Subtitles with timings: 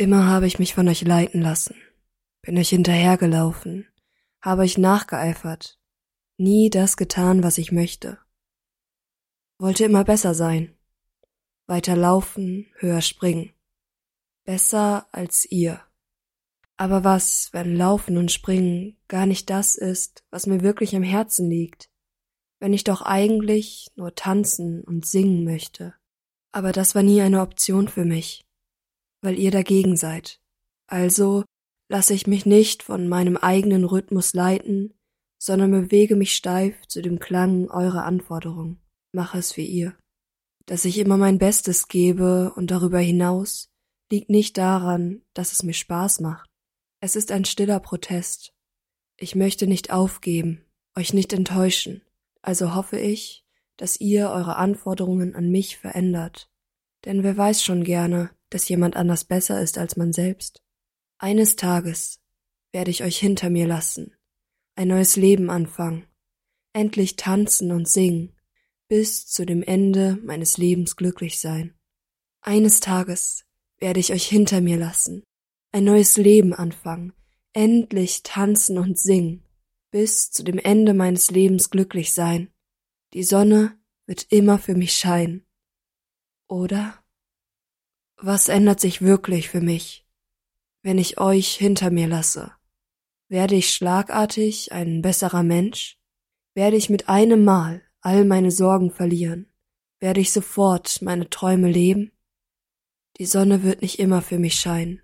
[0.00, 1.74] Immer habe ich mich von euch leiten lassen,
[2.40, 3.86] bin euch hinterhergelaufen,
[4.40, 5.78] habe euch nachgeeifert,
[6.38, 8.16] nie das getan, was ich möchte.
[9.58, 10.74] Wollte immer besser sein,
[11.66, 13.52] weiter laufen, höher springen,
[14.46, 15.82] besser als ihr.
[16.78, 21.50] Aber was, wenn Laufen und Springen gar nicht das ist, was mir wirklich am Herzen
[21.50, 21.90] liegt,
[22.58, 25.92] wenn ich doch eigentlich nur tanzen und singen möchte.
[26.52, 28.46] Aber das war nie eine Option für mich,
[29.22, 30.40] weil ihr dagegen seid.
[30.86, 31.44] Also
[31.88, 34.94] lasse ich mich nicht von meinem eigenen Rhythmus leiten,
[35.38, 38.78] sondern bewege mich steif zu dem Klang eurer Anforderung.
[39.12, 39.96] Mache es wie ihr.
[40.66, 43.70] Dass ich immer mein Bestes gebe und darüber hinaus
[44.12, 46.48] liegt nicht daran, dass es mir Spaß macht.
[47.00, 48.52] Es ist ein stiller Protest.
[49.16, 50.64] Ich möchte nicht aufgeben,
[50.96, 52.02] euch nicht enttäuschen,
[52.42, 53.44] also hoffe ich,
[53.76, 56.50] dass ihr eure Anforderungen an mich verändert.
[57.04, 60.62] Denn wer weiß schon gerne, dass jemand anders besser ist als man selbst.
[61.18, 62.20] Eines Tages
[62.72, 64.16] werde ich euch hinter mir lassen,
[64.74, 66.06] ein neues Leben anfangen,
[66.72, 68.36] endlich tanzen und singen,
[68.88, 71.74] bis zu dem Ende meines Lebens glücklich sein.
[72.40, 73.44] Eines Tages
[73.78, 75.24] werde ich euch hinter mir lassen,
[75.72, 77.12] ein neues Leben anfangen,
[77.52, 79.44] endlich tanzen und singen,
[79.90, 82.50] bis zu dem Ende meines Lebens glücklich sein.
[83.12, 85.46] Die Sonne wird immer für mich scheinen.
[86.50, 86.98] Oder?
[88.16, 90.04] Was ändert sich wirklich für mich,
[90.82, 92.52] wenn ich euch hinter mir lasse?
[93.28, 95.96] Werde ich schlagartig ein besserer Mensch?
[96.54, 99.46] Werde ich mit einem Mal all meine Sorgen verlieren?
[100.00, 102.10] Werde ich sofort meine Träume leben?
[103.18, 105.00] Die Sonne wird nicht immer für mich scheinen.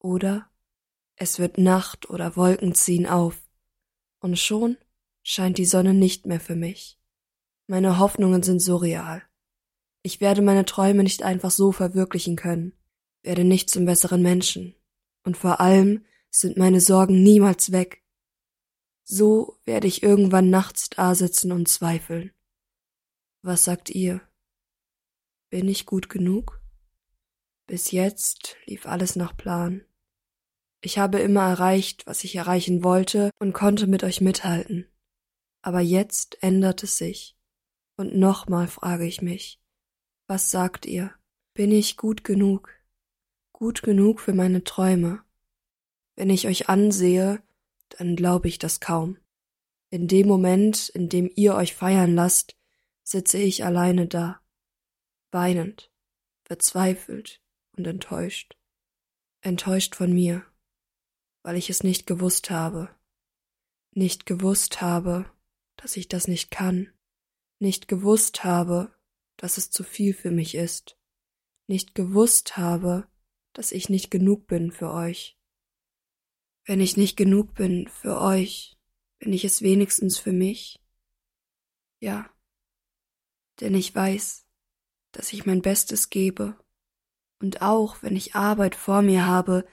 [0.00, 0.50] Oder
[1.14, 3.40] es wird Nacht oder Wolken ziehen auf,
[4.18, 4.78] und schon
[5.22, 6.98] scheint die Sonne nicht mehr für mich.
[7.68, 9.25] Meine Hoffnungen sind surreal.
[10.06, 12.78] Ich werde meine Träume nicht einfach so verwirklichen können,
[13.24, 14.76] werde nicht zum besseren Menschen,
[15.24, 18.04] und vor allem sind meine Sorgen niemals weg.
[19.02, 22.30] So werde ich irgendwann nachts dasitzen und zweifeln.
[23.42, 24.20] Was sagt ihr?
[25.50, 26.62] Bin ich gut genug?
[27.66, 29.84] Bis jetzt lief alles nach Plan.
[30.82, 34.86] Ich habe immer erreicht, was ich erreichen wollte und konnte mit euch mithalten.
[35.62, 37.36] Aber jetzt ändert es sich.
[37.96, 39.60] Und nochmal frage ich mich,
[40.26, 41.12] was sagt ihr?
[41.54, 42.70] Bin ich gut genug?
[43.52, 45.22] Gut genug für meine Träume?
[46.14, 47.42] Wenn ich euch ansehe,
[47.88, 49.18] dann glaube ich das kaum.
[49.90, 52.56] In dem Moment, in dem ihr euch feiern lasst,
[53.02, 54.40] sitze ich alleine da,
[55.30, 55.90] weinend,
[56.44, 57.40] verzweifelt
[57.76, 58.56] und enttäuscht.
[59.42, 60.44] Enttäuscht von mir
[61.46, 62.90] weil ich es nicht gewusst habe.
[63.92, 65.30] Nicht gewusst habe,
[65.76, 66.92] dass ich das nicht kann.
[67.60, 68.92] Nicht gewusst habe,
[69.36, 70.98] dass es zu viel für mich ist.
[71.66, 73.08] Nicht gewusst habe,
[73.52, 75.38] dass ich nicht genug bin für euch.
[76.64, 78.76] Wenn ich nicht genug bin für euch,
[79.18, 80.80] bin ich es wenigstens für mich?
[82.00, 82.30] Ja,
[83.60, 84.46] denn ich weiß,
[85.12, 86.58] dass ich mein Bestes gebe,
[87.38, 89.66] und auch wenn ich Arbeit vor mir habe,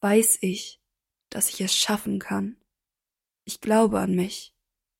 [0.00, 0.82] weiß ich,
[1.28, 2.56] dass ich es schaffen kann.
[3.44, 4.54] Ich glaube an mich,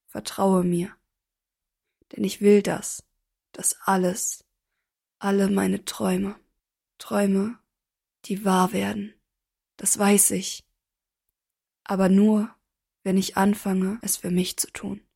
[0.06, 0.94] vertraue mir.
[2.12, 3.02] Denn ich will das,
[3.60, 4.42] das alles,
[5.18, 6.40] alle meine Träume,
[6.96, 7.58] Träume,
[8.24, 9.12] die wahr werden,
[9.76, 10.64] das weiß ich.
[11.84, 12.54] Aber nur,
[13.02, 15.06] wenn ich anfange, es für mich zu tun.